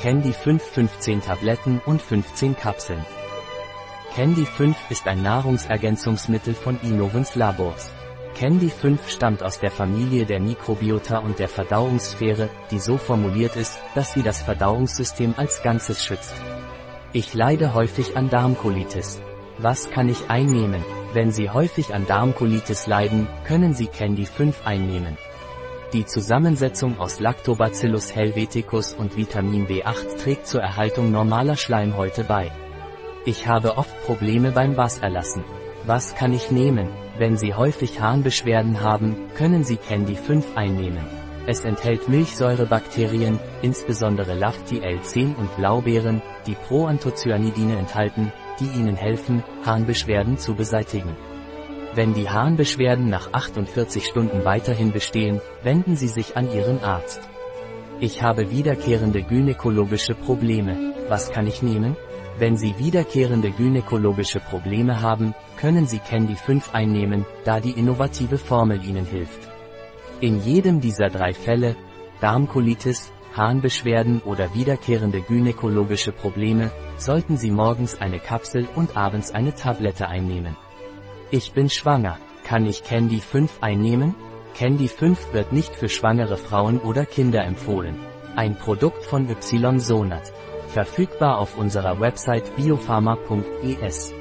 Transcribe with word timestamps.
Candy 0.00 0.32
5 0.32 0.62
15 0.62 1.22
Tabletten 1.22 1.80
und 1.84 2.00
15 2.00 2.56
Kapseln. 2.56 3.04
Candy 4.14 4.46
5 4.46 4.76
ist 4.90 5.08
ein 5.08 5.22
Nahrungsergänzungsmittel 5.22 6.54
von 6.54 6.78
Innovens 6.82 7.34
Labors. 7.34 7.90
Candy 8.36 8.70
5 8.70 9.10
stammt 9.10 9.42
aus 9.42 9.58
der 9.58 9.72
Familie 9.72 10.24
der 10.24 10.38
Mikrobiota 10.38 11.18
und 11.18 11.40
der 11.40 11.48
Verdauungssphäre, 11.48 12.48
die 12.70 12.78
so 12.78 12.96
formuliert 12.96 13.56
ist, 13.56 13.76
dass 13.96 14.12
sie 14.12 14.22
das 14.22 14.40
Verdauungssystem 14.40 15.34
als 15.36 15.64
Ganzes 15.64 16.04
schützt. 16.04 16.36
Ich 17.12 17.34
leide 17.34 17.74
häufig 17.74 18.16
an 18.16 18.30
Darmkolitis. 18.30 19.20
Was 19.58 19.90
kann 19.90 20.08
ich 20.08 20.30
einnehmen? 20.30 20.84
Wenn 21.12 21.32
Sie 21.32 21.50
häufig 21.50 21.92
an 21.92 22.06
Darmkolitis 22.06 22.86
leiden, 22.86 23.26
können 23.44 23.74
Sie 23.74 23.88
Candy 23.88 24.26
5 24.26 24.64
einnehmen. 24.64 25.18
Die 25.94 26.04
Zusammensetzung 26.04 26.98
aus 26.98 27.18
Lactobacillus 27.18 28.14
helveticus 28.14 28.92
und 28.92 29.16
Vitamin 29.16 29.66
B8 29.66 30.18
trägt 30.22 30.46
zur 30.46 30.60
Erhaltung 30.60 31.10
normaler 31.10 31.56
Schleimhäute 31.56 32.24
bei. 32.24 32.52
Ich 33.24 33.48
habe 33.48 33.78
oft 33.78 34.04
Probleme 34.04 34.50
beim 34.50 34.76
Wasserlassen. 34.76 35.44
Was 35.86 36.14
kann 36.14 36.34
ich 36.34 36.50
nehmen? 36.50 36.90
Wenn 37.16 37.38
Sie 37.38 37.54
häufig 37.54 38.02
Harnbeschwerden 38.02 38.82
haben, 38.82 39.16
können 39.34 39.64
Sie 39.64 39.78
Candy 39.78 40.14
5 40.14 40.58
einnehmen. 40.58 41.06
Es 41.46 41.64
enthält 41.64 42.06
Milchsäurebakterien, 42.10 43.40
insbesondere 43.62 44.34
Lafti 44.34 44.80
L10 44.80 45.36
und 45.36 45.56
Blaubeeren, 45.56 46.20
die 46.46 46.54
Proanthocyanidine 46.54 47.78
enthalten, 47.78 48.30
die 48.60 48.78
Ihnen 48.78 48.96
helfen, 48.96 49.42
Harnbeschwerden 49.64 50.36
zu 50.36 50.54
beseitigen. 50.54 51.16
Wenn 51.94 52.14
die 52.14 52.28
Harnbeschwerden 52.28 53.08
nach 53.08 53.32
48 53.32 54.06
Stunden 54.06 54.44
weiterhin 54.44 54.92
bestehen, 54.92 55.40
wenden 55.62 55.96
Sie 55.96 56.08
sich 56.08 56.36
an 56.36 56.52
Ihren 56.52 56.80
Arzt. 56.82 57.20
Ich 58.00 58.22
habe 58.22 58.50
wiederkehrende 58.50 59.22
gynäkologische 59.22 60.14
Probleme. 60.14 60.94
Was 61.08 61.32
kann 61.32 61.46
ich 61.46 61.62
nehmen? 61.62 61.96
Wenn 62.38 62.56
Sie 62.56 62.78
wiederkehrende 62.78 63.50
gynäkologische 63.50 64.38
Probleme 64.38 65.02
haben, 65.02 65.34
können 65.56 65.86
Sie 65.86 65.98
Candy 65.98 66.36
5 66.36 66.72
einnehmen, 66.72 67.26
da 67.44 67.58
die 67.58 67.72
innovative 67.72 68.38
Formel 68.38 68.84
Ihnen 68.84 69.04
hilft. 69.04 69.48
In 70.20 70.40
jedem 70.44 70.80
dieser 70.80 71.08
drei 71.08 71.32
Fälle, 71.32 71.74
Darmkolitis, 72.20 73.12
Harnbeschwerden 73.34 74.20
oder 74.20 74.54
wiederkehrende 74.54 75.20
gynäkologische 75.20 76.12
Probleme, 76.12 76.70
sollten 76.96 77.36
Sie 77.36 77.50
morgens 77.50 78.00
eine 78.00 78.20
Kapsel 78.20 78.68
und 78.76 78.96
abends 78.96 79.32
eine 79.32 79.54
Tablette 79.54 80.08
einnehmen. 80.08 80.56
Ich 81.30 81.52
bin 81.52 81.68
schwanger. 81.68 82.18
Kann 82.42 82.64
ich 82.64 82.84
Candy 82.84 83.20
5 83.20 83.58
einnehmen? 83.60 84.14
Candy 84.54 84.88
5 84.88 85.34
wird 85.34 85.52
nicht 85.52 85.76
für 85.76 85.90
schwangere 85.90 86.38
Frauen 86.38 86.78
oder 86.78 87.04
Kinder 87.04 87.44
empfohlen. 87.44 87.96
Ein 88.34 88.56
Produkt 88.56 89.04
von 89.04 89.28
Ysonat. 89.28 90.32
Verfügbar 90.68 91.38
auf 91.38 91.58
unserer 91.58 92.00
Website 92.00 92.56
biopharma.es. 92.56 94.14